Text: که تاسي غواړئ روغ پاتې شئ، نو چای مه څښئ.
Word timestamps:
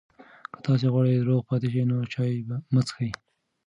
که 0.53 0.59
تاسي 0.65 0.87
غواړئ 0.93 1.13
روغ 1.29 1.41
پاتې 1.49 1.67
شئ، 1.73 1.81
نو 1.89 1.95
چای 2.13 2.33
مه 2.73 2.81
څښئ. 2.87 3.09